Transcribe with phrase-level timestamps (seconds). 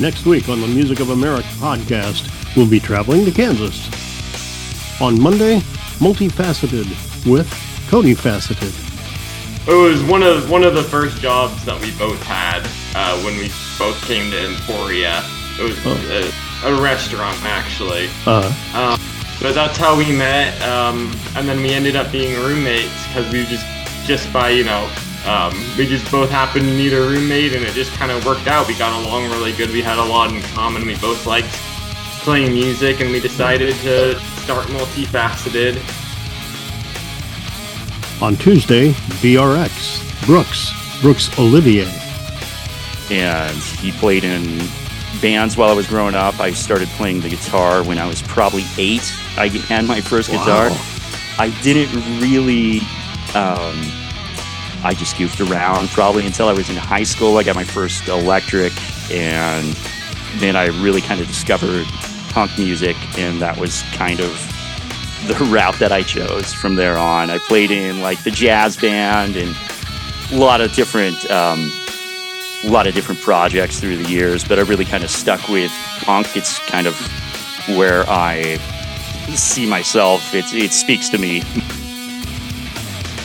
[0.00, 3.88] Next week on the Music of America podcast, we'll be traveling to Kansas.
[5.00, 5.60] On Monday,
[5.98, 6.86] Multifaceted
[7.30, 7.48] with
[7.88, 8.72] Cody Faceted.
[9.68, 12.62] It was one of one of the first jobs that we both had
[12.96, 15.22] uh, when we both came to Emporia.
[15.58, 16.64] It was Oh.
[16.66, 18.08] a, a restaurant actually.
[18.26, 19.00] Uh, Um,
[19.40, 23.44] but that's how we met, um, and then we ended up being roommates because we
[23.46, 23.66] just,
[24.06, 24.88] just by you know,
[25.26, 28.46] um, we just both happened to need a roommate, and it just kind of worked
[28.46, 28.68] out.
[28.68, 29.70] We got along really good.
[29.70, 30.86] We had a lot in common.
[30.86, 31.48] We both liked
[32.22, 35.80] playing music, and we decided to start multifaceted.
[38.22, 41.90] on Tuesday, BRX, Brooks, Brooks Olivier.
[43.10, 44.66] and he played in
[45.20, 46.38] bands while I was growing up.
[46.40, 49.12] I started playing the guitar when I was probably eight.
[49.36, 50.70] I had my first guitar.
[51.38, 52.80] I didn't really.
[53.34, 54.03] Um,
[54.84, 57.38] I just goofed around probably until I was in high school.
[57.38, 58.72] I got my first electric,
[59.10, 59.74] and
[60.36, 61.86] then I really kind of discovered
[62.30, 64.30] punk music, and that was kind of
[65.26, 67.30] the route that I chose from there on.
[67.30, 69.56] I played in like the jazz band and
[70.32, 71.30] a lot of different.
[71.30, 71.72] Um,
[72.64, 75.70] a lot of different projects through the years, but I really kind of stuck with
[76.00, 76.34] punk.
[76.34, 76.98] It's kind of
[77.76, 78.56] where I
[79.34, 80.34] see myself.
[80.34, 81.42] It, it speaks to me.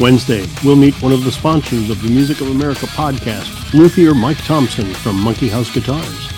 [0.00, 4.38] Wednesday, we'll meet one of the sponsors of the Music of America podcast, luthier Mike
[4.44, 6.30] Thompson from Monkeyhouse Guitars.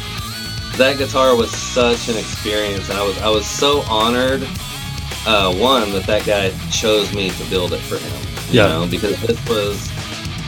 [0.77, 4.43] that guitar was such an experience and i was i was so honored
[5.27, 8.21] uh, one that that guy chose me to build it for him
[8.53, 8.69] you Yeah.
[8.69, 9.91] know because this was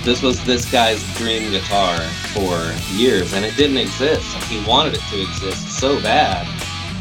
[0.04, 1.96] this was this guy's dream guitar
[2.36, 2.52] for
[2.94, 6.46] years and it didn't exist he wanted it to exist so bad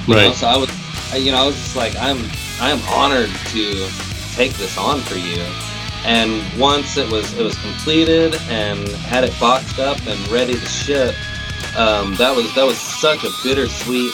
[0.07, 0.33] you know Right.
[0.33, 0.69] so i was
[1.11, 2.19] I- you know i was just like i'm
[2.61, 3.89] i'm honored to
[4.39, 5.43] take this on for you
[6.07, 10.65] and once it was it was completed and had it boxed up and ready to
[10.65, 11.13] ship
[11.77, 14.13] um, that was that was such a bittersweet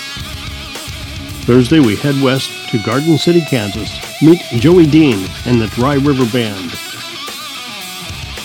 [1.45, 3.91] Thursday, we head west to Garden City, Kansas.
[4.21, 6.71] Meet Joey Dean and the Dry River Band.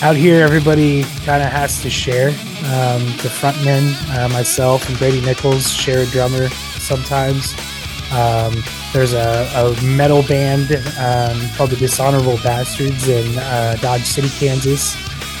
[0.01, 5.21] out here everybody kind of has to share um, the frontman, uh, myself and brady
[5.21, 7.53] nichols share a drummer sometimes
[8.11, 8.53] um,
[8.93, 14.95] there's a, a metal band um, called the dishonorable bastards in uh, dodge city kansas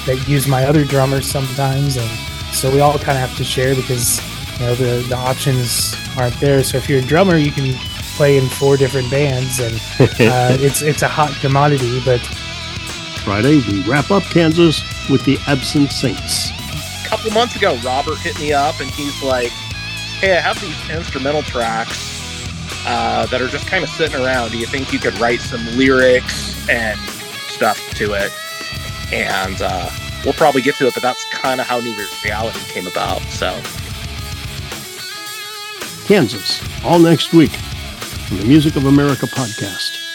[0.05, 1.97] that use my other drummer sometimes.
[1.97, 2.09] And
[2.53, 4.19] so we all kind of have to share because
[4.59, 6.63] you know the, the options aren't there.
[6.63, 7.73] So if you're a drummer you can
[8.15, 12.19] play in four different bands and uh, it's it's a hot commodity but
[13.23, 16.49] Friday, we wrap up Kansas with the Absent Saints.
[16.49, 19.51] a couple months ago, Robert hit me up and he's like,
[20.19, 22.18] "Hey, I have these instrumental tracks
[22.85, 24.51] uh, that are just kind of sitting around.
[24.51, 26.99] Do you think you could write some lyrics and
[27.49, 28.31] stuff to it?"
[29.11, 29.89] And uh,
[30.23, 33.21] we'll probably get to it, but that's kind of how New Reality came about.
[33.23, 33.59] So
[36.05, 37.51] Kansas, all next week
[38.31, 40.08] on the Music of America podcast.